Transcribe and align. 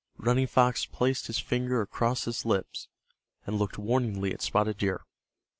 Running 0.17 0.47
Fox 0.47 0.87
placed 0.87 1.27
his 1.27 1.37
finger 1.37 1.79
across 1.79 2.25
his 2.25 2.43
lips, 2.43 2.87
and 3.45 3.59
looked 3.59 3.77
warningly 3.77 4.33
at 4.33 4.41
Spotted 4.41 4.79
Deer. 4.79 5.03